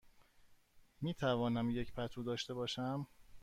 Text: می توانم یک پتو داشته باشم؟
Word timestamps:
می 1.01 1.13
توانم 1.13 1.69
یک 1.71 1.93
پتو 1.93 2.23
داشته 2.23 2.53
باشم؟ 2.53 3.07